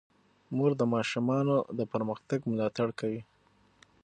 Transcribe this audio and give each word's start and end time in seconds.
مور 0.55 0.71
د 0.77 0.81
ماشومانو 0.93 1.55
د 1.77 1.81
پرمختګ 1.93 2.39
ملاتړ 2.51 2.87
کوي. 2.99 3.21